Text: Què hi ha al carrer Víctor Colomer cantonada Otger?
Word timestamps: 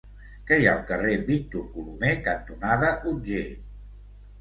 Què 0.51 0.57
hi 0.61 0.65
ha 0.69 0.73
al 0.77 0.81
carrer 0.87 1.13
Víctor 1.27 1.69
Colomer 1.77 2.17
cantonada 2.31 2.93
Otger? 3.15 3.47